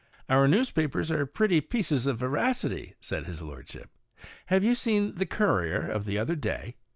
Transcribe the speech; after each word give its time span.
"Our 0.29 0.47
newspapers 0.47 1.11
are 1.11 1.27
pretty 1.27 1.61
pieces 1.61 2.07
of 2.07 2.17
veracity," 2.17 2.95
said 3.01 3.27
his 3.27 3.43
lordship; 3.43 3.91
"have 4.47 4.63
you 4.63 4.73
seen 4.73 5.13
the 5.13 5.27
Courier 5.27 5.87
of 5.87 6.05
the 6.05 6.17
other 6.17 6.35
day? 6.35 6.75